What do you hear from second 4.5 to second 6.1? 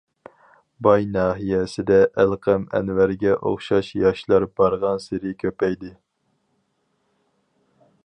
بارغانسېرى كۆپەيدى.